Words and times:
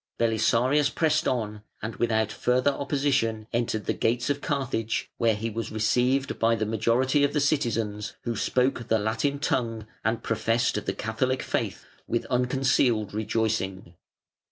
Belisarius 0.17 0.89
pressed 0.89 1.27
on 1.27 1.61
and 1.79 1.97
without 1.97 2.31
further 2.31 2.71
opposition 2.71 3.45
entered 3.53 3.85
the 3.85 3.93
gates 3.93 4.31
of 4.31 4.41
Carthage, 4.41 5.11
where 5.19 5.35
he 5.35 5.51
was 5.51 5.71
received 5.71 6.39
by 6.39 6.55
the 6.55 6.65
majority 6.65 7.23
of 7.23 7.33
the 7.33 7.39
citizens, 7.39 8.13
who 8.23 8.35
spoke 8.35 8.87
the 8.87 8.97
Latin 8.97 9.37
tongue, 9.37 9.85
and 10.03 10.23
professed 10.23 10.83
the 10.87 10.93
Catholic 10.93 11.43
faith, 11.43 11.85
with 12.07 12.25
unconcealed 12.31 13.13
rejoicing. 13.13 13.93